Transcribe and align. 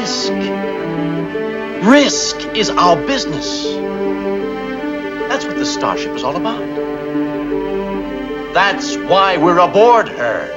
risk. 0.00 0.32
Risk 1.84 2.56
is 2.56 2.70
our 2.70 2.96
business. 3.06 3.64
That's 5.28 5.44
what 5.44 5.56
the 5.56 5.66
Starship 5.66 6.12
is 6.12 6.22
all 6.22 6.36
about. 6.36 6.64
That's 8.54 8.96
why 8.96 9.36
we're 9.36 9.58
aboard 9.58 10.08
her. 10.08 10.48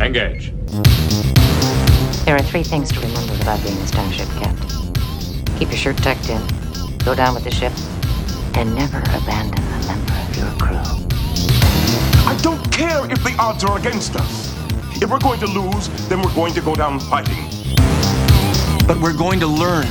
Engage. 0.00 0.52
There 2.24 2.36
are 2.36 2.42
three 2.42 2.62
things 2.62 2.92
to 2.92 3.00
remember 3.00 3.34
about 3.42 3.60
being 3.64 3.76
a 3.78 3.86
starship 3.86 4.28
captain. 4.28 4.94
Keep 5.58 5.70
your 5.70 5.78
shirt 5.78 5.96
tucked 5.96 6.30
in, 6.30 6.40
go 6.98 7.16
down 7.16 7.34
with 7.34 7.44
the 7.44 7.50
ship, 7.50 7.72
and 8.54 8.74
never 8.76 8.98
abandon 8.98 9.58
a 9.58 9.86
member 9.86 10.12
of 10.12 10.36
your 10.36 10.52
crew. 10.62 10.78
I 12.30 12.38
don't 12.42 12.72
care 12.72 13.10
if 13.10 13.22
the 13.24 13.34
odds 13.40 13.64
are 13.64 13.76
against 13.76 14.14
us. 14.14 14.54
If 15.02 15.10
we're 15.10 15.18
going 15.18 15.40
to 15.40 15.46
lose, 15.46 15.88
then 16.08 16.22
we're 16.22 16.34
going 16.34 16.54
to 16.54 16.60
go 16.60 16.76
down 16.76 17.00
fighting. 17.00 17.61
But 18.86 19.00
we're 19.00 19.16
going 19.16 19.38
to 19.40 19.46
learn 19.46 19.86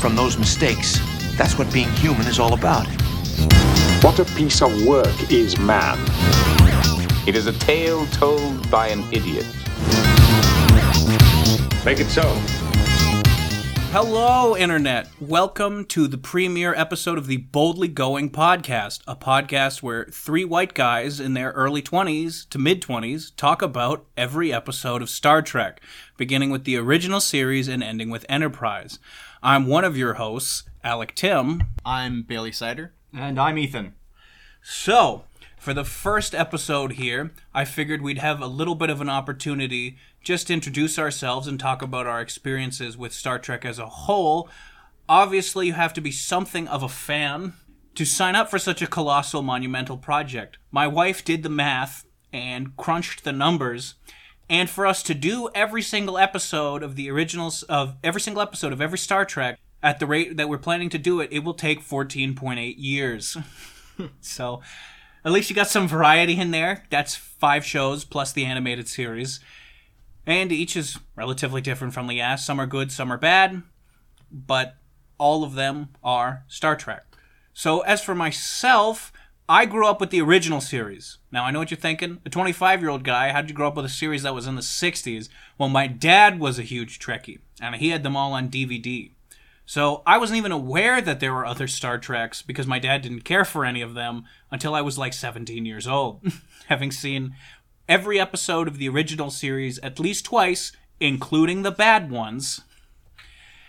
from 0.00 0.16
those 0.16 0.38
mistakes. 0.38 0.98
That's 1.36 1.58
what 1.58 1.72
being 1.72 1.90
human 1.92 2.26
is 2.26 2.38
all 2.38 2.54
about. 2.54 2.86
What 4.02 4.18
a 4.18 4.24
piece 4.24 4.62
of 4.62 4.86
work 4.86 5.30
is 5.30 5.58
man. 5.58 5.98
It 7.26 7.36
is 7.36 7.46
a 7.46 7.52
tale 7.52 8.06
told 8.06 8.70
by 8.70 8.88
an 8.88 9.04
idiot. 9.12 9.46
Make 11.84 12.00
it 12.00 12.08
so. 12.08 12.69
Hello, 13.92 14.56
Internet. 14.56 15.08
Welcome 15.20 15.84
to 15.86 16.06
the 16.06 16.16
premiere 16.16 16.72
episode 16.76 17.18
of 17.18 17.26
the 17.26 17.38
Boldly 17.38 17.88
Going 17.88 18.30
podcast, 18.30 19.00
a 19.08 19.16
podcast 19.16 19.82
where 19.82 20.04
three 20.04 20.44
white 20.44 20.74
guys 20.74 21.18
in 21.18 21.34
their 21.34 21.50
early 21.50 21.82
20s 21.82 22.48
to 22.50 22.58
mid 22.58 22.80
20s 22.80 23.34
talk 23.36 23.62
about 23.62 24.06
every 24.16 24.52
episode 24.52 25.02
of 25.02 25.10
Star 25.10 25.42
Trek, 25.42 25.80
beginning 26.16 26.50
with 26.50 26.62
the 26.62 26.76
original 26.76 27.18
series 27.18 27.66
and 27.66 27.82
ending 27.82 28.10
with 28.10 28.24
Enterprise. 28.28 29.00
I'm 29.42 29.66
one 29.66 29.84
of 29.84 29.96
your 29.96 30.14
hosts, 30.14 30.62
Alec 30.84 31.16
Tim. 31.16 31.64
I'm 31.84 32.22
Bailey 32.22 32.52
Sider. 32.52 32.92
And 33.12 33.40
I'm 33.40 33.58
Ethan. 33.58 33.96
So, 34.62 35.24
for 35.60 35.74
the 35.74 35.84
first 35.84 36.34
episode 36.34 36.92
here, 36.92 37.32
I 37.52 37.66
figured 37.66 38.00
we'd 38.00 38.16
have 38.16 38.40
a 38.40 38.46
little 38.46 38.74
bit 38.74 38.88
of 38.88 39.02
an 39.02 39.10
opportunity 39.10 39.98
just 40.24 40.46
to 40.46 40.54
introduce 40.54 40.98
ourselves 40.98 41.46
and 41.46 41.60
talk 41.60 41.82
about 41.82 42.06
our 42.06 42.22
experiences 42.22 42.96
with 42.96 43.12
Star 43.12 43.38
Trek 43.38 43.66
as 43.66 43.78
a 43.78 43.86
whole. 43.86 44.48
Obviously, 45.06 45.66
you 45.66 45.74
have 45.74 45.92
to 45.92 46.00
be 46.00 46.10
something 46.10 46.66
of 46.66 46.82
a 46.82 46.88
fan 46.88 47.52
to 47.94 48.06
sign 48.06 48.36
up 48.36 48.48
for 48.48 48.58
such 48.58 48.80
a 48.80 48.86
colossal, 48.86 49.42
monumental 49.42 49.98
project. 49.98 50.56
My 50.70 50.86
wife 50.86 51.22
did 51.26 51.42
the 51.42 51.50
math 51.50 52.06
and 52.32 52.74
crunched 52.78 53.24
the 53.24 53.32
numbers. 53.32 53.96
And 54.48 54.70
for 54.70 54.86
us 54.86 55.02
to 55.02 55.14
do 55.14 55.50
every 55.54 55.82
single 55.82 56.16
episode 56.16 56.82
of 56.82 56.96
the 56.96 57.10
originals 57.10 57.64
of 57.64 57.96
every 58.02 58.22
single 58.22 58.42
episode 58.42 58.72
of 58.72 58.80
every 58.80 58.98
Star 58.98 59.26
Trek 59.26 59.58
at 59.82 59.98
the 59.98 60.06
rate 60.06 60.38
that 60.38 60.48
we're 60.48 60.56
planning 60.56 60.88
to 60.88 60.98
do 60.98 61.20
it, 61.20 61.30
it 61.30 61.44
will 61.44 61.52
take 61.52 61.86
14.8 61.86 62.76
years. 62.78 63.36
so, 64.22 64.62
at 65.24 65.32
least 65.32 65.50
you 65.50 65.56
got 65.56 65.68
some 65.68 65.88
variety 65.88 66.38
in 66.38 66.50
there. 66.50 66.84
That's 66.90 67.14
five 67.14 67.64
shows 67.64 68.04
plus 68.04 68.32
the 68.32 68.44
animated 68.44 68.88
series. 68.88 69.40
And 70.26 70.52
each 70.52 70.76
is 70.76 70.98
relatively 71.16 71.60
different 71.60 71.94
from 71.94 72.06
the 72.06 72.18
last. 72.18 72.46
Some 72.46 72.60
are 72.60 72.66
good, 72.66 72.92
some 72.92 73.12
are 73.12 73.18
bad, 73.18 73.62
but 74.30 74.76
all 75.18 75.44
of 75.44 75.54
them 75.54 75.88
are 76.02 76.44
Star 76.48 76.76
Trek. 76.76 77.04
So, 77.52 77.80
as 77.80 78.02
for 78.02 78.14
myself, 78.14 79.12
I 79.48 79.66
grew 79.66 79.86
up 79.86 80.00
with 80.00 80.10
the 80.10 80.20
original 80.20 80.60
series. 80.60 81.18
Now, 81.32 81.44
I 81.44 81.50
know 81.50 81.58
what 81.58 81.70
you're 81.70 81.78
thinking. 81.78 82.20
A 82.24 82.30
25 82.30 82.80
year 82.80 82.90
old 82.90 83.02
guy, 83.02 83.32
how 83.32 83.40
did 83.40 83.50
you 83.50 83.56
grow 83.56 83.66
up 83.68 83.76
with 83.76 83.84
a 83.84 83.90
series 83.90 84.22
that 84.22 84.34
was 84.34 84.46
in 84.46 84.54
the 84.54 84.62
60s? 84.62 85.28
Well, 85.58 85.68
my 85.68 85.88
dad 85.88 86.38
was 86.38 86.58
a 86.58 86.62
huge 86.62 87.00
Trekkie, 87.00 87.40
and 87.60 87.74
he 87.74 87.88
had 87.88 88.04
them 88.04 88.16
all 88.16 88.32
on 88.32 88.48
DVD. 88.48 89.10
So 89.70 90.02
I 90.04 90.18
wasn't 90.18 90.38
even 90.38 90.50
aware 90.50 91.00
that 91.00 91.20
there 91.20 91.32
were 91.32 91.46
other 91.46 91.68
Star 91.68 91.96
Treks 91.96 92.42
because 92.42 92.66
my 92.66 92.80
dad 92.80 93.02
didn't 93.02 93.20
care 93.20 93.44
for 93.44 93.64
any 93.64 93.82
of 93.82 93.94
them 93.94 94.24
until 94.50 94.74
I 94.74 94.80
was 94.80 94.98
like 94.98 95.12
17 95.12 95.64
years 95.64 95.86
old, 95.86 96.26
having 96.66 96.90
seen 96.90 97.36
every 97.88 98.18
episode 98.18 98.66
of 98.66 98.78
the 98.78 98.88
original 98.88 99.30
series 99.30 99.78
at 99.78 100.00
least 100.00 100.24
twice, 100.24 100.72
including 100.98 101.62
the 101.62 101.70
bad 101.70 102.10
ones. 102.10 102.62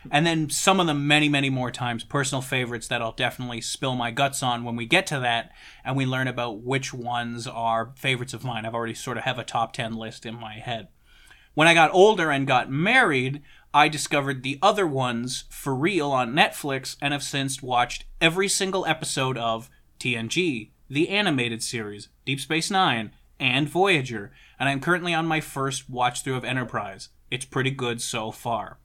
And 0.09 0.25
then 0.25 0.49
some 0.49 0.79
of 0.79 0.87
them 0.87 1.07
many, 1.07 1.29
many 1.29 1.51
more 1.51 1.69
times. 1.69 2.03
Personal 2.03 2.41
favorites 2.41 2.87
that 2.87 3.03
I'll 3.03 3.11
definitely 3.11 3.61
spill 3.61 3.93
my 3.93 4.09
guts 4.09 4.41
on 4.41 4.63
when 4.63 4.75
we 4.75 4.87
get 4.87 5.05
to 5.05 5.19
that 5.19 5.51
and 5.85 5.95
we 5.95 6.07
learn 6.07 6.27
about 6.27 6.63
which 6.63 6.95
ones 6.95 7.45
are 7.45 7.93
favorites 7.95 8.33
of 8.33 8.43
mine. 8.43 8.65
I've 8.65 8.73
already 8.73 8.95
sort 8.95 9.17
of 9.17 9.25
have 9.25 9.37
a 9.37 9.43
top 9.43 9.73
10 9.73 9.93
list 9.93 10.25
in 10.25 10.33
my 10.33 10.55
head. 10.55 10.87
When 11.53 11.67
I 11.67 11.73
got 11.73 11.93
older 11.93 12.31
and 12.31 12.47
got 12.47 12.71
married, 12.71 13.41
I 13.73 13.89
discovered 13.89 14.41
the 14.41 14.57
other 14.61 14.87
ones 14.87 15.43
for 15.49 15.75
real 15.75 16.09
on 16.11 16.33
Netflix 16.33 16.95
and 17.01 17.11
have 17.11 17.23
since 17.23 17.61
watched 17.61 18.05
every 18.21 18.47
single 18.47 18.85
episode 18.85 19.37
of 19.37 19.69
TNG, 19.99 20.69
the 20.89 21.09
animated 21.09 21.61
series, 21.61 22.07
Deep 22.25 22.39
Space 22.39 22.71
Nine, 22.71 23.11
and 23.37 23.67
Voyager, 23.67 24.31
and 24.59 24.69
I'm 24.69 24.79
currently 24.79 25.13
on 25.13 25.25
my 25.25 25.41
first 25.41 25.89
watch 25.89 26.23
through 26.23 26.35
of 26.35 26.45
Enterprise. 26.45 27.09
It's 27.29 27.45
pretty 27.45 27.71
good 27.71 28.01
so 28.01 28.31
far. 28.31 28.77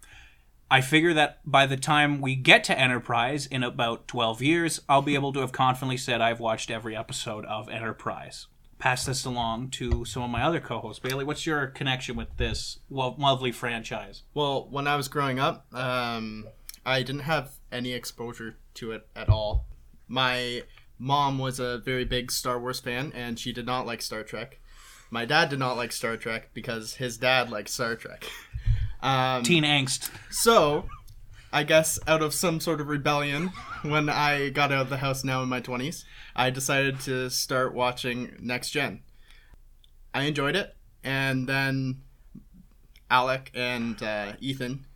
I 0.68 0.80
figure 0.80 1.14
that 1.14 1.38
by 1.44 1.66
the 1.66 1.76
time 1.76 2.20
we 2.20 2.34
get 2.34 2.64
to 2.64 2.76
Enterprise 2.76 3.46
in 3.46 3.62
about 3.62 4.08
12 4.08 4.42
years, 4.42 4.80
I'll 4.88 5.02
be 5.02 5.14
able 5.14 5.32
to 5.34 5.40
have 5.40 5.52
confidently 5.52 5.98
said 5.98 6.20
I've 6.20 6.40
watched 6.40 6.72
every 6.72 6.96
episode 6.96 7.44
of 7.44 7.68
Enterprise 7.68 8.48
pass 8.78 9.04
this 9.06 9.24
along 9.24 9.70
to 9.70 10.04
some 10.04 10.22
of 10.22 10.30
my 10.30 10.42
other 10.42 10.60
co-hosts. 10.60 11.00
Bailey, 11.00 11.24
what's 11.24 11.46
your 11.46 11.66
connection 11.68 12.16
with 12.16 12.36
this 12.36 12.78
lo- 12.90 13.14
lovely 13.18 13.52
franchise? 13.52 14.22
Well, 14.34 14.66
when 14.70 14.86
I 14.86 14.96
was 14.96 15.08
growing 15.08 15.38
up, 15.38 15.66
um, 15.74 16.46
I 16.84 17.02
didn't 17.02 17.22
have 17.22 17.52
any 17.72 17.92
exposure 17.92 18.58
to 18.74 18.92
it 18.92 19.08
at 19.16 19.28
all. 19.28 19.66
My 20.08 20.62
mom 20.98 21.38
was 21.38 21.58
a 21.58 21.78
very 21.78 22.04
big 22.04 22.30
Star 22.30 22.60
Wars 22.60 22.80
fan, 22.80 23.12
and 23.14 23.38
she 23.38 23.52
did 23.52 23.66
not 23.66 23.86
like 23.86 24.02
Star 24.02 24.22
Trek. 24.22 24.60
My 25.10 25.24
dad 25.24 25.48
did 25.48 25.58
not 25.58 25.76
like 25.76 25.92
Star 25.92 26.16
Trek 26.16 26.50
because 26.52 26.94
his 26.94 27.16
dad 27.16 27.50
liked 27.50 27.68
Star 27.68 27.96
Trek. 27.96 28.24
Um, 29.02 29.42
Teen 29.42 29.62
angst. 29.62 30.10
So, 30.30 30.86
I 31.52 31.62
guess 31.62 31.98
out 32.06 32.22
of 32.22 32.34
some 32.34 32.60
sort 32.60 32.80
of 32.80 32.88
rebellion, 32.88 33.50
when 33.82 34.08
I 34.08 34.50
got 34.50 34.72
out 34.72 34.82
of 34.82 34.90
the 34.90 34.98
house 34.98 35.24
now 35.24 35.42
in 35.42 35.48
my 35.48 35.60
20s, 35.60 36.04
I 36.34 36.50
decided 36.50 37.00
to 37.00 37.30
start 37.30 37.74
watching 37.74 38.36
Next 38.40 38.70
Gen. 38.70 39.02
I 40.12 40.22
enjoyed 40.22 40.56
it, 40.56 40.74
and 41.04 41.48
then 41.48 42.02
Alec 43.10 43.50
and 43.54 44.02
uh, 44.02 44.32
Ethan 44.40 44.86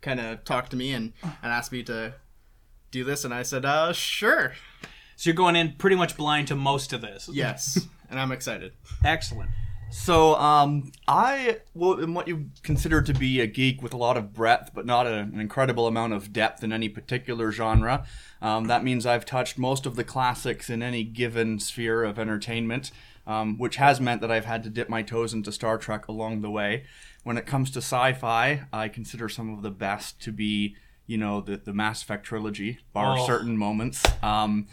kind 0.00 0.20
of 0.20 0.44
talked 0.44 0.70
to 0.70 0.76
me 0.76 0.92
and, 0.92 1.12
and 1.22 1.52
asked 1.52 1.72
me 1.72 1.82
to 1.84 2.14
do 2.90 3.04
this, 3.04 3.24
and 3.24 3.34
I 3.34 3.42
said, 3.42 3.64
uh, 3.64 3.92
sure. 3.92 4.54
So 5.16 5.30
you're 5.30 5.34
going 5.34 5.56
in 5.56 5.74
pretty 5.74 5.96
much 5.96 6.16
blind 6.16 6.48
to 6.48 6.54
most 6.54 6.92
of 6.92 7.00
this. 7.00 7.28
Yes, 7.32 7.86
and 8.10 8.18
I'm 8.18 8.32
excited. 8.32 8.72
Excellent. 9.04 9.50
So, 9.90 10.36
um, 10.36 10.92
I 11.06 11.58
well, 11.74 12.00
am 12.00 12.14
what 12.14 12.28
you 12.28 12.50
consider 12.62 13.00
to 13.02 13.14
be 13.14 13.40
a 13.40 13.46
geek 13.46 13.82
with 13.82 13.94
a 13.94 13.96
lot 13.96 14.16
of 14.16 14.32
breadth, 14.34 14.70
but 14.74 14.84
not 14.86 15.06
a, 15.06 15.14
an 15.14 15.40
incredible 15.40 15.86
amount 15.86 16.12
of 16.12 16.32
depth 16.32 16.62
in 16.62 16.72
any 16.72 16.88
particular 16.88 17.50
genre. 17.52 18.06
Um, 18.42 18.66
that 18.66 18.84
means 18.84 19.06
I've 19.06 19.24
touched 19.24 19.58
most 19.58 19.86
of 19.86 19.96
the 19.96 20.04
classics 20.04 20.68
in 20.70 20.82
any 20.82 21.04
given 21.04 21.58
sphere 21.58 22.04
of 22.04 22.18
entertainment, 22.18 22.90
um, 23.26 23.58
which 23.58 23.76
has 23.76 24.00
meant 24.00 24.20
that 24.20 24.30
I've 24.30 24.44
had 24.44 24.62
to 24.64 24.70
dip 24.70 24.88
my 24.88 25.02
toes 25.02 25.32
into 25.32 25.50
Star 25.52 25.78
Trek 25.78 26.06
along 26.06 26.42
the 26.42 26.50
way. 26.50 26.84
When 27.24 27.38
it 27.38 27.46
comes 27.46 27.70
to 27.72 27.78
sci-fi, 27.78 28.64
I 28.72 28.88
consider 28.88 29.28
some 29.28 29.52
of 29.52 29.62
the 29.62 29.70
best 29.70 30.20
to 30.22 30.32
be, 30.32 30.76
you 31.06 31.16
know, 31.18 31.40
the 31.40 31.56
the 31.56 31.72
Mass 31.72 32.02
Effect 32.02 32.24
trilogy, 32.24 32.78
bar 32.92 33.18
Oh. 33.18 33.26
certain 33.26 33.56
moments. 33.56 34.04
Um, 34.22 34.66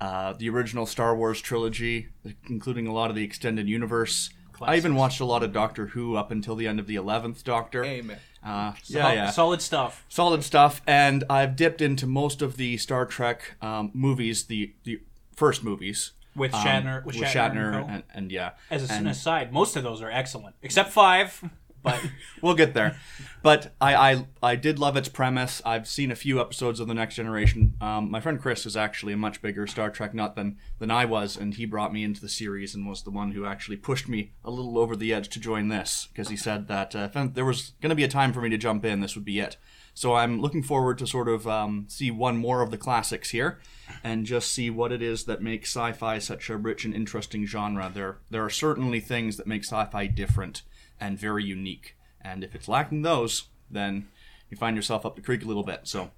uh, 0.00 0.34
the 0.34 0.48
original 0.50 0.84
Star 0.86 1.16
Wars 1.16 1.40
trilogy, 1.40 2.08
including 2.50 2.86
a 2.86 2.92
lot 2.92 3.10
of 3.10 3.16
the 3.16 3.24
extended 3.24 3.68
universe. 3.68 4.30
I 4.62 4.76
even 4.76 4.94
watched 4.94 5.20
a 5.20 5.24
lot 5.24 5.42
of 5.42 5.52
Doctor 5.52 5.86
Who 5.88 6.16
up 6.16 6.30
until 6.30 6.56
the 6.56 6.66
end 6.66 6.78
of 6.80 6.86
the 6.86 6.96
eleventh 6.96 7.44
Doctor. 7.44 7.84
Amen. 7.84 8.18
Uh, 8.44 8.72
yeah, 8.84 9.02
Sol- 9.02 9.14
yeah, 9.14 9.30
Solid 9.30 9.62
stuff. 9.62 10.04
solid 10.08 10.44
stuff. 10.44 10.80
And 10.86 11.24
I've 11.28 11.56
dipped 11.56 11.80
into 11.80 12.06
most 12.06 12.42
of 12.42 12.56
the 12.56 12.76
Star 12.76 13.04
Trek 13.04 13.56
um, 13.60 13.90
movies, 13.92 14.44
the 14.44 14.72
the 14.84 15.00
first 15.34 15.64
movies 15.64 16.12
With 16.34 16.54
um, 16.54 16.64
Shatner- 16.64 17.04
with 17.04 17.16
Shatner 17.16 17.82
and 17.82 17.90
and, 17.90 18.02
and 18.14 18.32
yeah. 18.32 18.50
As 18.70 18.88
a, 18.88 18.92
and 18.94 19.06
an 19.06 19.10
aside, 19.12 19.52
most 19.52 19.74
of 19.76 19.82
those 19.82 20.00
are 20.00 20.10
excellent, 20.10 20.54
except 20.62 20.90
five. 20.90 21.42
But 21.86 22.02
we'll 22.42 22.54
get 22.54 22.74
there. 22.74 22.98
But 23.42 23.72
I, 23.80 23.94
I 23.94 24.26
I 24.42 24.56
did 24.56 24.80
love 24.80 24.96
its 24.96 25.08
premise. 25.08 25.62
I've 25.64 25.86
seen 25.86 26.10
a 26.10 26.16
few 26.16 26.40
episodes 26.40 26.80
of 26.80 26.88
the 26.88 26.94
Next 26.94 27.14
Generation. 27.14 27.74
Um, 27.80 28.10
my 28.10 28.20
friend 28.20 28.40
Chris 28.40 28.66
is 28.66 28.76
actually 28.76 29.12
a 29.12 29.16
much 29.16 29.40
bigger 29.40 29.68
Star 29.68 29.88
Trek 29.88 30.12
nut 30.12 30.34
than 30.34 30.58
than 30.80 30.90
I 30.90 31.04
was, 31.04 31.36
and 31.36 31.54
he 31.54 31.64
brought 31.64 31.92
me 31.92 32.02
into 32.02 32.20
the 32.20 32.28
series 32.28 32.74
and 32.74 32.88
was 32.88 33.04
the 33.04 33.10
one 33.10 33.30
who 33.30 33.46
actually 33.46 33.76
pushed 33.76 34.08
me 34.08 34.32
a 34.44 34.50
little 34.50 34.78
over 34.78 34.96
the 34.96 35.14
edge 35.14 35.28
to 35.28 35.40
join 35.40 35.68
this 35.68 36.08
because 36.10 36.28
he 36.28 36.36
said 36.36 36.66
that 36.66 36.96
uh, 36.96 37.08
if 37.14 37.34
there 37.34 37.44
was 37.44 37.72
going 37.80 37.90
to 37.90 37.96
be 37.96 38.04
a 38.04 38.08
time 38.08 38.32
for 38.32 38.40
me 38.40 38.50
to 38.50 38.58
jump 38.58 38.84
in, 38.84 39.00
this 39.00 39.14
would 39.14 39.24
be 39.24 39.38
it. 39.38 39.56
So 39.96 40.12
I'm 40.12 40.42
looking 40.42 40.62
forward 40.62 40.98
to 40.98 41.06
sort 41.06 41.26
of 41.26 41.48
um, 41.48 41.86
see 41.88 42.10
one 42.10 42.36
more 42.36 42.60
of 42.60 42.70
the 42.70 42.76
classics 42.76 43.30
here, 43.30 43.58
and 44.04 44.26
just 44.26 44.52
see 44.52 44.68
what 44.68 44.92
it 44.92 45.00
is 45.00 45.24
that 45.24 45.40
makes 45.40 45.74
sci-fi 45.74 46.18
such 46.18 46.50
a 46.50 46.56
rich 46.58 46.84
and 46.84 46.94
interesting 46.94 47.46
genre. 47.46 47.90
There 47.92 48.18
there 48.28 48.44
are 48.44 48.50
certainly 48.50 49.00
things 49.00 49.38
that 49.38 49.46
make 49.46 49.64
sci-fi 49.64 50.06
different 50.06 50.60
and 51.00 51.18
very 51.18 51.44
unique. 51.44 51.96
And 52.20 52.44
if 52.44 52.54
it's 52.54 52.68
lacking 52.68 53.02
those, 53.02 53.44
then 53.70 54.08
you 54.50 54.58
find 54.58 54.76
yourself 54.76 55.06
up 55.06 55.16
the 55.16 55.22
creek 55.22 55.42
a 55.42 55.46
little 55.46 55.62
bit. 55.62 55.80
So 55.84 56.10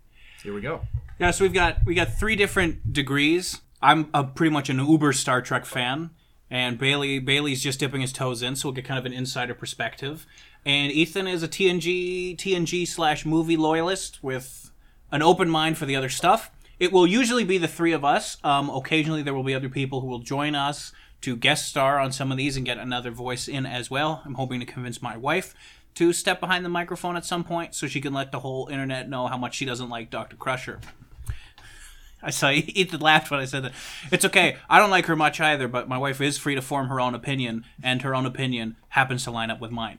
here 0.42 0.52
we 0.52 0.60
go. 0.60 0.80
Yeah, 1.20 1.30
so 1.30 1.44
we've 1.44 1.54
got 1.54 1.86
we 1.86 1.94
got 1.94 2.18
three 2.18 2.34
different 2.34 2.92
degrees. 2.92 3.60
I'm 3.80 4.10
a, 4.12 4.24
pretty 4.24 4.52
much 4.52 4.68
an 4.70 4.80
uber 4.80 5.12
Star 5.12 5.40
Trek 5.40 5.64
fan, 5.64 6.10
and 6.50 6.78
Bailey 6.78 7.20
Bailey's 7.20 7.62
just 7.62 7.78
dipping 7.78 8.00
his 8.00 8.12
toes 8.12 8.42
in, 8.42 8.56
so 8.56 8.68
we'll 8.68 8.74
get 8.74 8.86
kind 8.86 8.98
of 8.98 9.06
an 9.06 9.12
insider 9.12 9.54
perspective. 9.54 10.26
And 10.64 10.92
Ethan 10.92 11.26
is 11.26 11.42
a 11.42 11.48
TNG 11.48 12.36
TNG 12.36 12.86
slash 12.86 13.24
movie 13.24 13.56
loyalist 13.56 14.22
with 14.22 14.70
an 15.10 15.22
open 15.22 15.48
mind 15.48 15.78
for 15.78 15.86
the 15.86 15.96
other 15.96 16.08
stuff. 16.08 16.50
It 16.78 16.92
will 16.92 17.06
usually 17.06 17.44
be 17.44 17.58
the 17.58 17.68
three 17.68 17.92
of 17.92 18.04
us. 18.04 18.36
Um, 18.44 18.70
occasionally, 18.70 19.22
there 19.22 19.34
will 19.34 19.42
be 19.42 19.54
other 19.54 19.68
people 19.68 20.00
who 20.00 20.06
will 20.06 20.20
join 20.20 20.54
us 20.54 20.92
to 21.22 21.36
guest 21.36 21.68
star 21.68 21.98
on 21.98 22.12
some 22.12 22.30
of 22.30 22.38
these 22.38 22.56
and 22.56 22.64
get 22.64 22.78
another 22.78 23.10
voice 23.10 23.48
in 23.48 23.66
as 23.66 23.90
well. 23.90 24.22
I'm 24.24 24.34
hoping 24.34 24.60
to 24.60 24.66
convince 24.66 25.02
my 25.02 25.16
wife 25.16 25.54
to 25.94 26.12
step 26.12 26.38
behind 26.38 26.64
the 26.64 26.68
microphone 26.68 27.16
at 27.16 27.24
some 27.24 27.42
point 27.42 27.74
so 27.74 27.88
she 27.88 28.00
can 28.00 28.12
let 28.12 28.30
the 28.30 28.38
whole 28.38 28.68
internet 28.68 29.08
know 29.08 29.26
how 29.26 29.36
much 29.36 29.56
she 29.56 29.64
doesn't 29.64 29.88
like 29.88 30.10
Dr. 30.10 30.36
Crusher. 30.36 30.80
I 32.22 32.30
saw 32.30 32.50
Ethan 32.52 33.00
laughed 33.00 33.30
when 33.30 33.40
I 33.40 33.46
said 33.46 33.64
that. 33.64 33.72
It's 34.12 34.24
okay. 34.24 34.56
I 34.68 34.78
don't 34.78 34.90
like 34.90 35.06
her 35.06 35.16
much 35.16 35.40
either, 35.40 35.66
but 35.66 35.88
my 35.88 35.98
wife 35.98 36.20
is 36.20 36.38
free 36.38 36.54
to 36.54 36.62
form 36.62 36.88
her 36.88 37.00
own 37.00 37.14
opinion, 37.14 37.64
and 37.82 38.02
her 38.02 38.14
own 38.14 38.26
opinion 38.26 38.76
happens 38.90 39.24
to 39.24 39.32
line 39.32 39.50
up 39.50 39.60
with 39.60 39.72
mine. 39.72 39.98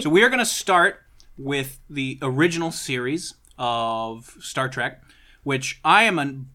So 0.00 0.10
we 0.10 0.22
are 0.22 0.28
going 0.28 0.38
to 0.38 0.44
start 0.44 1.02
with 1.36 1.78
the 1.88 2.18
original 2.22 2.70
series 2.70 3.34
of 3.58 4.36
Star 4.40 4.68
Trek, 4.68 5.02
which 5.42 5.80
I 5.84 6.04
am 6.04 6.18
an 6.18 6.48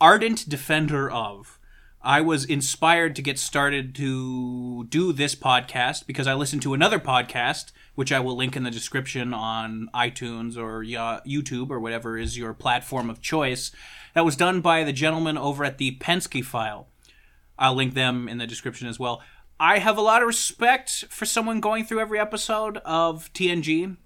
ardent 0.00 0.48
defender 0.48 1.10
of. 1.10 1.58
I 2.04 2.20
was 2.20 2.44
inspired 2.44 3.14
to 3.14 3.22
get 3.22 3.38
started 3.38 3.94
to 3.94 4.84
do 4.88 5.12
this 5.12 5.36
podcast 5.36 6.06
because 6.06 6.26
I 6.26 6.34
listened 6.34 6.62
to 6.62 6.74
another 6.74 6.98
podcast, 6.98 7.70
which 7.94 8.10
I 8.10 8.18
will 8.18 8.36
link 8.36 8.56
in 8.56 8.64
the 8.64 8.72
description 8.72 9.32
on 9.32 9.88
iTunes 9.94 10.56
or 10.56 10.82
YouTube 10.82 11.70
or 11.70 11.78
whatever 11.78 12.18
is 12.18 12.36
your 12.36 12.54
platform 12.54 13.08
of 13.08 13.20
choice. 13.20 13.70
That 14.14 14.24
was 14.24 14.34
done 14.34 14.60
by 14.60 14.82
the 14.82 14.92
gentleman 14.92 15.38
over 15.38 15.64
at 15.64 15.78
the 15.78 15.96
Pensky 15.98 16.44
File. 16.44 16.88
I'll 17.56 17.74
link 17.74 17.94
them 17.94 18.28
in 18.28 18.38
the 18.38 18.48
description 18.48 18.88
as 18.88 18.98
well. 18.98 19.22
I 19.62 19.78
have 19.78 19.96
a 19.96 20.00
lot 20.00 20.22
of 20.22 20.26
respect 20.26 21.04
for 21.08 21.24
someone 21.24 21.60
going 21.60 21.84
through 21.84 22.00
every 22.00 22.18
episode 22.18 22.78
of 22.78 23.32
TNG 23.32 23.96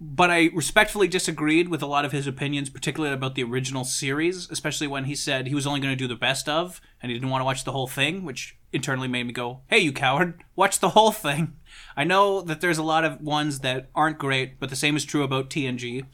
but 0.00 0.30
I 0.30 0.48
respectfully 0.54 1.08
disagreed 1.08 1.68
with 1.68 1.82
a 1.82 1.86
lot 1.86 2.06
of 2.06 2.12
his 2.12 2.26
opinions, 2.26 2.70
particularly 2.70 3.14
about 3.14 3.34
the 3.34 3.42
original 3.42 3.84
series, 3.84 4.50
especially 4.50 4.86
when 4.86 5.04
he 5.04 5.14
said 5.14 5.46
he 5.46 5.54
was 5.54 5.66
only 5.66 5.80
going 5.80 5.92
to 5.92 6.04
do 6.04 6.08
the 6.08 6.16
best 6.16 6.48
of 6.48 6.80
and 7.02 7.10
he 7.10 7.18
didn't 7.18 7.28
want 7.28 7.42
to 7.42 7.44
watch 7.44 7.64
the 7.64 7.72
whole 7.72 7.86
thing, 7.86 8.24
which 8.24 8.56
internally 8.72 9.08
made 9.08 9.26
me 9.26 9.34
go, 9.34 9.60
hey, 9.66 9.78
you 9.78 9.92
coward, 9.92 10.42
watch 10.56 10.78
the 10.78 10.90
whole 10.90 11.12
thing. 11.12 11.58
I 11.98 12.04
know 12.04 12.40
that 12.40 12.62
there's 12.62 12.78
a 12.78 12.82
lot 12.82 13.04
of 13.04 13.20
ones 13.20 13.58
that 13.58 13.90
aren't 13.94 14.18
great, 14.18 14.58
but 14.58 14.70
the 14.70 14.76
same 14.76 14.96
is 14.96 15.04
true 15.04 15.22
about 15.22 15.50
TNG. 15.50 16.06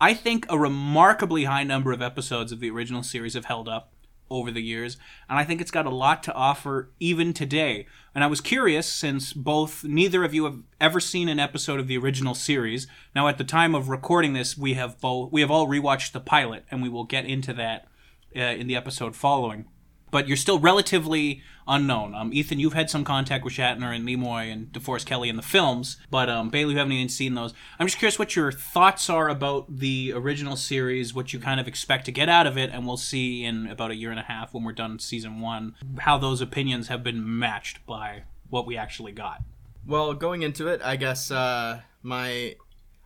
I 0.00 0.12
think 0.12 0.44
a 0.48 0.58
remarkably 0.58 1.44
high 1.44 1.62
number 1.62 1.92
of 1.92 2.02
episodes 2.02 2.50
of 2.50 2.58
the 2.58 2.70
original 2.70 3.04
series 3.04 3.34
have 3.34 3.44
held 3.44 3.68
up 3.68 3.92
over 4.30 4.50
the 4.50 4.62
years, 4.62 4.96
and 5.28 5.38
I 5.38 5.44
think 5.44 5.60
it's 5.60 5.70
got 5.70 5.86
a 5.86 5.90
lot 5.90 6.22
to 6.24 6.34
offer 6.34 6.90
even 7.00 7.32
today. 7.32 7.86
And 8.14 8.22
I 8.24 8.28
was 8.28 8.40
curious 8.40 8.86
since 8.86 9.32
both 9.32 9.84
neither 9.84 10.24
of 10.24 10.34
you 10.34 10.44
have 10.44 10.62
ever 10.80 11.00
seen 11.00 11.28
an 11.28 11.40
episode 11.40 11.80
of 11.80 11.88
the 11.88 11.98
original 11.98 12.34
series. 12.34 12.86
Now, 13.14 13.28
at 13.28 13.38
the 13.38 13.44
time 13.44 13.74
of 13.74 13.88
recording 13.88 14.32
this, 14.32 14.56
we 14.56 14.74
have 14.74 15.00
both 15.00 15.32
we 15.32 15.40
have 15.40 15.50
all 15.50 15.66
rewatched 15.66 16.12
the 16.12 16.20
pilot, 16.20 16.64
and 16.70 16.82
we 16.82 16.88
will 16.88 17.04
get 17.04 17.24
into 17.24 17.52
that 17.54 17.88
uh, 18.36 18.40
in 18.40 18.66
the 18.66 18.76
episode 18.76 19.16
following 19.16 19.66
but 20.10 20.28
you're 20.28 20.36
still 20.36 20.58
relatively 20.58 21.42
unknown. 21.66 22.14
Um, 22.14 22.32
Ethan, 22.32 22.58
you've 22.58 22.72
had 22.72 22.90
some 22.90 23.04
contact 23.04 23.44
with 23.44 23.54
Shatner 23.54 23.94
and 23.94 24.06
Nimoy 24.06 24.52
and 24.52 24.72
DeForest 24.72 25.06
Kelley 25.06 25.28
in 25.28 25.36
the 25.36 25.42
films, 25.42 25.96
but 26.10 26.28
um, 26.28 26.50
Bailey, 26.50 26.72
you 26.72 26.78
haven't 26.78 26.92
even 26.92 27.08
seen 27.08 27.34
those. 27.34 27.54
I'm 27.78 27.86
just 27.86 27.98
curious 27.98 28.18
what 28.18 28.34
your 28.34 28.50
thoughts 28.50 29.08
are 29.08 29.28
about 29.28 29.78
the 29.78 30.12
original 30.14 30.56
series, 30.56 31.14
what 31.14 31.32
you 31.32 31.38
kind 31.38 31.60
of 31.60 31.68
expect 31.68 32.06
to 32.06 32.12
get 32.12 32.28
out 32.28 32.46
of 32.46 32.58
it, 32.58 32.70
and 32.72 32.86
we'll 32.86 32.96
see 32.96 33.44
in 33.44 33.66
about 33.66 33.90
a 33.90 33.96
year 33.96 34.10
and 34.10 34.20
a 34.20 34.24
half 34.24 34.52
when 34.52 34.64
we're 34.64 34.72
done 34.72 34.98
season 34.98 35.40
one 35.40 35.74
how 36.00 36.18
those 36.18 36.40
opinions 36.40 36.88
have 36.88 37.02
been 37.02 37.38
matched 37.38 37.84
by 37.86 38.24
what 38.48 38.66
we 38.66 38.76
actually 38.76 39.12
got. 39.12 39.42
Well, 39.86 40.12
going 40.14 40.42
into 40.42 40.68
it, 40.68 40.80
I 40.84 40.96
guess 40.96 41.30
uh, 41.30 41.80
my 42.02 42.56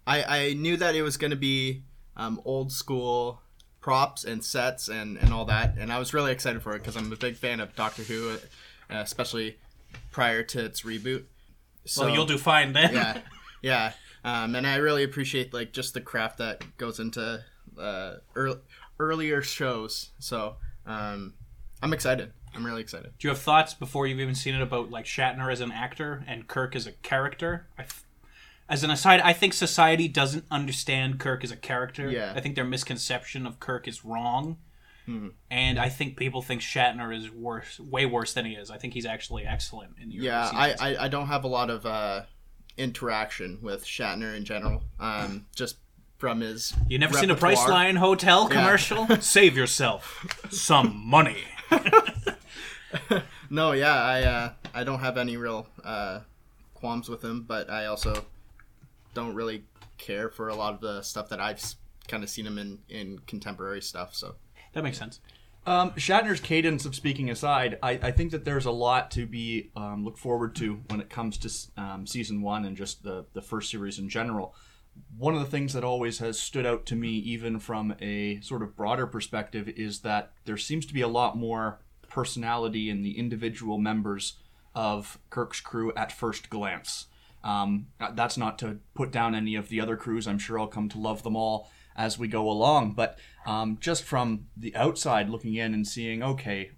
I 0.07 0.25
I 0.25 0.53
knew 0.55 0.77
that 0.77 0.95
it 0.95 1.03
was 1.03 1.17
going 1.17 1.31
to 1.31 1.37
be 1.37 1.85
um, 2.17 2.41
old 2.45 2.73
school 2.73 3.41
props 3.85 4.25
and 4.25 4.43
sets 4.43 4.89
and, 4.89 5.19
and 5.19 5.31
all 5.31 5.45
that. 5.45 5.77
And 5.79 5.93
I 5.93 5.99
was 5.99 6.15
really 6.15 6.33
excited 6.33 6.63
for 6.63 6.75
it 6.75 6.79
because 6.79 6.97
I'm 6.97 7.13
a 7.13 7.17
big 7.17 7.37
fan 7.37 7.61
of 7.61 7.77
Doctor 7.77 8.03
Who, 8.03 8.31
uh, 8.31 8.37
especially 8.89 9.59
prior 10.11 10.43
to 10.43 10.65
its 10.65 10.85
reboot. 10.85 11.25
So 11.85 12.07
well, 12.07 12.15
you'll 12.15 12.25
do 12.25 12.39
fine 12.39 12.73
then. 12.73 12.95
yeah, 12.95 13.21
yeah. 13.63 13.93
Um, 14.25 14.55
and 14.55 14.67
I 14.67 14.77
really 14.77 15.05
appreciate 15.05 15.53
like 15.53 15.75
just 15.75 15.93
the 15.93 16.01
craft 16.01 16.39
that 16.39 16.79
goes 16.79 16.99
into 16.99 17.45
uh, 17.79 18.15
early, 18.35 18.61
earlier 18.99 19.43
shows. 19.43 20.13
So 20.19 20.57
um, 20.87 21.35
I'm 21.83 21.93
excited. 21.93 22.33
I'm 22.55 22.65
really 22.65 22.81
excited. 22.81 23.13
Do 23.19 23.29
you 23.29 23.35
have 23.35 23.39
thoughts 23.39 23.75
before 23.75 24.07
you've 24.07 24.21
even 24.21 24.35
seen 24.35 24.55
it 24.55 24.63
about 24.63 24.91
like 24.91 25.05
Shatner 25.05 25.53
as 25.53 25.61
an 25.61 25.73
actor 25.73 26.25
and 26.27 26.49
Kirk 26.49 26.75
as 26.75 26.87
a 26.87 26.93
character? 26.93 27.67
I 27.79 27.85
as 28.69 28.83
an 28.83 28.91
aside, 28.91 29.21
I 29.21 29.33
think 29.33 29.53
society 29.53 30.09
doesn't 30.09 30.45
understand 30.51 31.21
Kirk 31.21 31.45
as 31.45 31.51
a 31.51 31.57
character. 31.57 32.11
Yeah. 32.11 32.33
I 32.35 32.41
think 32.41 32.55
their 32.55 32.65
misconception 32.65 33.47
of 33.47 33.61
Kirk 33.61 33.87
is 33.87 34.05
wrong. 34.05 34.59
Mm-hmm. 35.09 35.29
And 35.51 35.79
I 35.79 35.91
think 35.91 36.17
people 36.17 36.41
think 36.41 36.63
Shatner 36.63 37.15
is 37.15 37.31
worse, 37.31 37.79
way 37.79 38.07
worse 38.07 38.33
than 38.33 38.47
he 38.47 38.53
is. 38.53 38.71
I 38.71 38.79
think 38.79 38.95
he's 38.95 39.05
actually 39.05 39.45
excellent 39.45 39.97
in 40.01 40.09
the 40.09 40.17
Yeah, 40.17 40.51
I, 40.51 40.75
I, 40.81 41.05
I 41.05 41.09
don't 41.09 41.27
have 41.27 41.45
a 41.45 41.49
lot 41.49 41.69
of 41.69 41.85
uh, 41.85 42.23
interaction 42.79 43.59
with 43.61 43.85
Shatner 43.85 44.35
in 44.35 44.47
general. 44.47 44.83
Um, 44.99 45.47
just 45.55 45.77
from 46.17 46.41
his. 46.41 46.73
You 46.89 46.99
never 46.99 47.15
repertoire. 47.15 47.55
seen 47.55 47.67
a 47.67 47.67
Priceline 47.67 47.97
Hotel 47.99 48.49
commercial? 48.49 49.07
Yeah. 49.11 49.19
Save 49.21 49.59
yourself 49.59 50.27
some 50.51 51.03
money. 51.05 51.45
no, 53.51 53.73
yeah, 53.73 54.03
I 54.03 54.23
uh, 54.23 54.53
I 54.73 54.85
don't 54.85 55.01
have 55.01 55.19
any 55.19 55.37
real 55.37 55.67
uh, 55.85 56.21
qualms 56.73 57.11
with 57.11 57.23
him, 57.23 57.43
but 57.43 57.69
I 57.69 57.87
also 57.87 58.25
don't 59.15 59.35
really 59.35 59.65
care 59.99 60.29
for 60.29 60.49
a 60.49 60.55
lot 60.55 60.75
of 60.75 60.81
the 60.81 61.03
stuff 61.03 61.29
that 61.31 61.41
I've 61.41 61.63
kind 62.09 62.23
of 62.23 62.29
seen 62.29 62.47
him 62.47 62.59
in 62.59 62.79
in 62.89 63.19
contemporary 63.27 63.81
stuff. 63.81 64.15
So 64.15 64.35
that 64.73 64.85
makes 64.85 64.99
sense. 64.99 65.21
Um, 65.67 65.93
Shatner's 65.93 66.41
cadence 66.41 66.85
of 66.85 66.95
speaking 66.95 67.31
aside, 67.31 67.79
I, 67.83 67.93
I, 67.93 68.11
think 68.11 68.33
that 68.33 68.45
there's 68.45 68.67
a 68.67 68.71
lot 68.71 69.11
to 69.13 69.25
be 69.25 69.71
um, 69.75 70.05
look 70.05 70.19
forward 70.19 70.55
to 70.57 70.83
when 70.91 71.01
it 71.01 71.09
comes 71.09 71.39
to 71.39 71.83
um, 71.83 72.07
season 72.07 72.43
one 72.43 72.67
and 72.67 72.77
just 72.77 73.03
the 73.03 73.25
the 73.33 73.41
first 73.41 73.71
series 73.71 73.99
in 73.99 74.11
general. 74.11 74.55
One 75.17 75.35
of 75.35 75.41
the 75.41 75.47
things 75.47 75.73
that 75.73 75.83
always 75.83 76.19
has 76.19 76.39
stood 76.39 76.67
out 76.67 76.85
to 76.87 76.95
me, 76.95 77.09
even 77.09 77.59
from 77.59 77.95
a 78.01 78.41
sort 78.43 78.63
of 78.63 78.77
broader 78.77 79.07
perspective, 79.07 79.67
is 79.69 80.01
that 80.01 80.33
there 80.45 80.59
seems 80.59 80.85
to 80.87 80.95
be 80.95 81.01
a 81.01 81.09
lot 81.09 81.37
more 81.37 81.81
personality 82.09 82.91
in 82.91 83.03
the 83.03 83.19
individual 83.19 83.79
members 83.79 84.35
of 84.75 85.19
Kirk's 85.31 85.61
crew 85.61 85.93
at 85.97 86.13
first 86.13 86.51
glance. 86.51 87.07
Um, 87.45 87.89
that's 88.15 88.39
not 88.39 88.59
to 88.61 88.79
put 88.95 89.13
down 89.13 89.35
any 89.35 89.55
of 89.55 89.69
the 89.69 89.81
other 89.81 89.97
crews. 89.97 90.27
I'm 90.27 90.39
sure 90.39 90.59
I'll 90.59 90.67
come 90.67 90.89
to 90.89 90.99
love 90.99 91.23
them 91.23 91.37
all 91.37 91.71
as 91.95 92.19
we 92.19 92.27
go 92.27 92.51
along. 92.51 92.95
But 92.95 93.19
um, 93.47 93.77
just 93.81 94.03
from 94.03 94.47
the 94.57 94.75
outside 94.75 95.29
looking 95.29 95.55
in 95.55 95.75
and 95.75 95.87
seeing, 95.87 96.23
okay, 96.23 96.71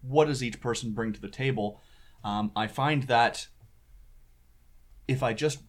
what 0.00 0.24
does 0.24 0.42
each 0.42 0.60
person 0.60 0.92
bring 0.92 1.12
to 1.12 1.20
the 1.20 1.28
table? 1.28 1.80
Um, 2.24 2.50
I 2.56 2.66
find 2.66 3.04
that 3.04 3.46
if 5.06 5.22
I 5.22 5.34
just 5.34 5.60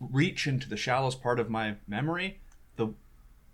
reach 0.00 0.46
into 0.46 0.68
the 0.68 0.76
shallowest 0.76 1.20
part 1.20 1.40
of 1.40 1.50
my 1.50 1.76
memory, 1.86 2.40
the 2.76 2.88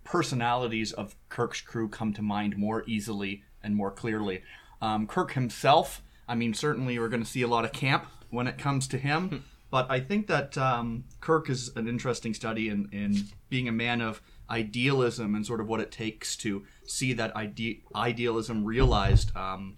personalities 0.03 0.91
of 0.93 1.15
Kirk's 1.29 1.61
crew 1.61 1.89
come 1.89 2.13
to 2.13 2.21
mind 2.21 2.57
more 2.57 2.83
easily 2.87 3.43
and 3.63 3.75
more 3.75 3.91
clearly. 3.91 4.43
Um, 4.81 5.07
Kirk 5.07 5.33
himself, 5.33 6.03
I 6.27 6.35
mean, 6.35 6.53
certainly 6.53 6.99
we're 6.99 7.09
going 7.09 7.23
to 7.23 7.29
see 7.29 7.41
a 7.41 7.47
lot 7.47 7.65
of 7.65 7.71
camp 7.71 8.05
when 8.29 8.47
it 8.47 8.57
comes 8.57 8.87
to 8.89 8.97
him. 8.97 9.45
But 9.73 9.89
I 9.89 10.01
think 10.01 10.27
that 10.27 10.55
um, 10.55 11.05
Kirk 11.19 11.49
is 11.49 11.71
an 11.75 11.87
interesting 11.87 12.35
study 12.35 12.69
in, 12.69 12.89
in 12.91 13.23
being 13.49 13.67
a 13.67 13.71
man 13.71 14.01
of 14.01 14.21
idealism 14.47 15.33
and 15.33 15.43
sort 15.43 15.59
of 15.59 15.67
what 15.67 15.79
it 15.79 15.91
takes 15.91 16.35
to 16.37 16.63
see 16.85 17.11
that 17.13 17.35
ide- 17.35 17.81
idealism 17.95 18.65
realized 18.65 19.35
um, 19.35 19.77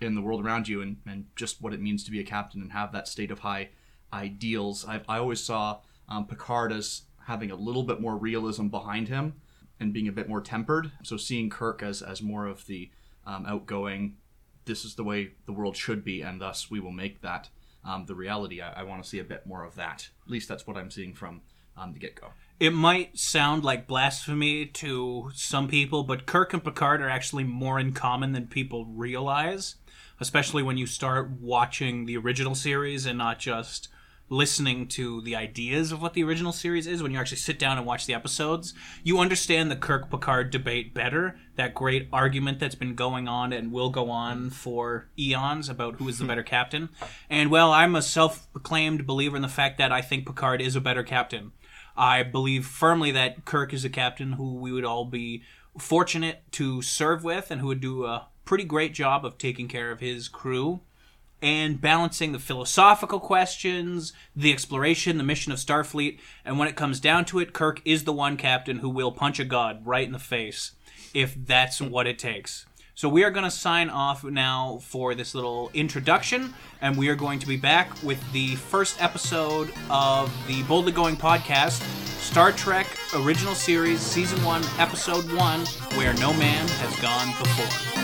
in 0.00 0.14
the 0.14 0.20
world 0.20 0.44
around 0.44 0.68
you 0.68 0.82
and, 0.82 0.98
and 1.04 1.26
just 1.34 1.60
what 1.60 1.74
it 1.74 1.80
means 1.80 2.04
to 2.04 2.12
be 2.12 2.20
a 2.20 2.22
captain 2.22 2.62
and 2.62 2.70
have 2.70 2.92
that 2.92 3.08
state 3.08 3.32
of 3.32 3.40
high 3.40 3.70
ideals. 4.12 4.86
I, 4.86 5.00
I 5.08 5.18
always 5.18 5.42
saw 5.42 5.80
um, 6.08 6.28
Picard 6.28 6.70
as 6.70 7.02
having 7.26 7.50
a 7.50 7.56
little 7.56 7.82
bit 7.82 8.00
more 8.00 8.16
realism 8.16 8.68
behind 8.68 9.08
him 9.08 9.34
and 9.80 9.92
being 9.92 10.06
a 10.06 10.12
bit 10.12 10.28
more 10.28 10.42
tempered. 10.42 10.92
So 11.02 11.16
seeing 11.16 11.50
Kirk 11.50 11.82
as, 11.82 12.02
as 12.02 12.22
more 12.22 12.46
of 12.46 12.66
the 12.66 12.88
um, 13.26 13.46
outgoing, 13.46 14.16
this 14.64 14.84
is 14.84 14.94
the 14.94 15.02
way 15.02 15.32
the 15.46 15.52
world 15.52 15.76
should 15.76 16.04
be, 16.04 16.22
and 16.22 16.40
thus 16.40 16.70
we 16.70 16.78
will 16.78 16.92
make 16.92 17.20
that 17.22 17.48
um, 17.84 18.06
the 18.06 18.14
reality. 18.14 18.60
I, 18.60 18.80
I 18.80 18.82
want 18.82 19.02
to 19.02 19.08
see 19.08 19.18
a 19.18 19.24
bit 19.24 19.46
more 19.46 19.64
of 19.64 19.74
that. 19.76 20.08
At 20.24 20.30
least 20.30 20.48
that's 20.48 20.66
what 20.66 20.76
I'm 20.76 20.90
seeing 20.90 21.14
from 21.14 21.42
um, 21.76 21.92
the 21.92 21.98
get 21.98 22.20
go. 22.20 22.28
It 22.60 22.70
might 22.70 23.18
sound 23.18 23.64
like 23.64 23.86
blasphemy 23.86 24.66
to 24.66 25.30
some 25.34 25.68
people, 25.68 26.04
but 26.04 26.26
Kirk 26.26 26.52
and 26.54 26.62
Picard 26.62 27.02
are 27.02 27.08
actually 27.08 27.44
more 27.44 27.80
in 27.80 27.92
common 27.92 28.32
than 28.32 28.46
people 28.46 28.86
realize, 28.86 29.74
especially 30.20 30.62
when 30.62 30.76
you 30.76 30.86
start 30.86 31.30
watching 31.40 32.06
the 32.06 32.16
original 32.16 32.54
series 32.54 33.06
and 33.06 33.18
not 33.18 33.40
just 33.40 33.88
listening 34.28 34.88
to 34.88 35.20
the 35.22 35.36
ideas 35.36 35.92
of 35.92 36.00
what 36.00 36.14
the 36.14 36.24
original 36.24 36.52
series 36.52 36.86
is 36.86 37.02
when 37.02 37.12
you 37.12 37.18
actually 37.18 37.36
sit 37.36 37.58
down 37.58 37.76
and 37.76 37.86
watch 37.86 38.06
the 38.06 38.14
episodes 38.14 38.72
you 39.02 39.18
understand 39.18 39.70
the 39.70 39.76
kirk 39.76 40.10
picard 40.10 40.50
debate 40.50 40.94
better 40.94 41.38
that 41.56 41.74
great 41.74 42.08
argument 42.12 42.58
that's 42.58 42.74
been 42.74 42.94
going 42.94 43.28
on 43.28 43.52
and 43.52 43.70
will 43.70 43.90
go 43.90 44.10
on 44.10 44.48
for 44.48 45.08
eons 45.18 45.68
about 45.68 45.96
who 45.96 46.08
is 46.08 46.18
the 46.18 46.24
better 46.24 46.42
captain. 46.42 46.88
And 47.28 47.50
well 47.50 47.70
i'm 47.70 47.94
a 47.94 48.02
self-proclaimed 48.02 49.06
believer 49.06 49.36
in 49.36 49.42
the 49.42 49.48
fact 49.48 49.78
that 49.78 49.92
i 49.92 50.00
think 50.00 50.26
picard 50.26 50.60
is 50.60 50.74
a 50.74 50.80
better 50.80 51.02
captain. 51.02 51.52
I 51.96 52.22
believe 52.22 52.66
firmly 52.66 53.12
that 53.12 53.44
kirk 53.44 53.72
is 53.72 53.84
a 53.84 53.90
captain 53.90 54.32
who 54.32 54.54
we 54.54 54.72
would 54.72 54.84
all 54.84 55.04
be 55.04 55.42
fortunate 55.78 56.42
to 56.52 56.82
serve 56.82 57.22
with 57.22 57.50
and 57.50 57.60
who 57.60 57.68
would 57.68 57.80
do 57.80 58.04
a 58.04 58.28
pretty 58.44 58.64
great 58.64 58.94
job 58.94 59.24
of 59.24 59.38
taking 59.38 59.68
care 59.68 59.90
of 59.90 60.00
his 60.00 60.28
crew 60.28 60.80
and 61.44 61.78
balancing 61.78 62.32
the 62.32 62.38
philosophical 62.38 63.20
questions, 63.20 64.14
the 64.34 64.50
exploration, 64.50 65.18
the 65.18 65.24
mission 65.24 65.52
of 65.52 65.58
Starfleet. 65.58 66.18
And 66.42 66.58
when 66.58 66.68
it 66.68 66.74
comes 66.74 67.00
down 67.00 67.26
to 67.26 67.38
it, 67.38 67.52
Kirk 67.52 67.82
is 67.84 68.04
the 68.04 68.14
one 68.14 68.38
captain 68.38 68.78
who 68.78 68.88
will 68.88 69.12
punch 69.12 69.38
a 69.38 69.44
god 69.44 69.82
right 69.84 70.06
in 70.06 70.12
the 70.12 70.18
face 70.18 70.72
if 71.12 71.36
that's 71.46 71.82
what 71.82 72.06
it 72.06 72.18
takes. 72.18 72.64
So 72.94 73.10
we 73.10 73.24
are 73.24 73.30
going 73.30 73.44
to 73.44 73.50
sign 73.50 73.90
off 73.90 74.24
now 74.24 74.78
for 74.80 75.14
this 75.14 75.34
little 75.34 75.70
introduction, 75.74 76.54
and 76.80 76.96
we 76.96 77.08
are 77.08 77.14
going 77.14 77.40
to 77.40 77.46
be 77.46 77.58
back 77.58 78.02
with 78.02 78.32
the 78.32 78.54
first 78.54 79.02
episode 79.02 79.70
of 79.90 80.32
the 80.46 80.62
Boldly 80.62 80.92
Going 80.92 81.16
podcast, 81.16 81.82
Star 82.20 82.52
Trek 82.52 82.86
Original 83.16 83.54
Series, 83.54 84.00
Season 84.00 84.42
1, 84.42 84.62
Episode 84.78 85.30
1, 85.30 85.60
Where 85.98 86.14
No 86.14 86.32
Man 86.32 86.66
Has 86.68 86.96
Gone 87.00 87.28
Before. 87.38 88.03